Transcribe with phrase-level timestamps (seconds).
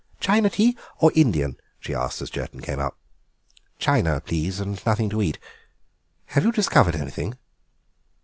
[0.19, 2.97] "China tea or Indian?" she asked as Jerton came up.
[3.77, 5.37] "China, please, and nothing to eat.
[6.25, 7.37] Have you discovered anything?"